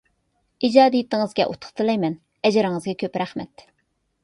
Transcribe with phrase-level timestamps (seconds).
[0.67, 2.17] ئىجادىيىتىڭىزگە ئۇتۇق تىلەيمەن،
[2.49, 3.67] ئەجرىڭىزگە كۆپ رەھمەت!